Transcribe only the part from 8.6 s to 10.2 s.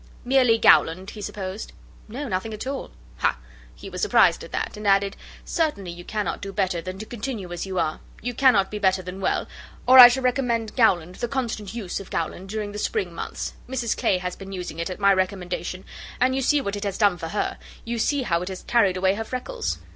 be better than well; or I